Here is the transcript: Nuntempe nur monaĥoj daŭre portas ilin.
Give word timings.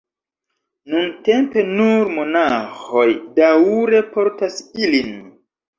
Nuntempe 0.93 1.65
nur 1.75 2.09
monaĥoj 2.15 3.07
daŭre 3.39 4.05
portas 4.19 4.63
ilin. 4.87 5.19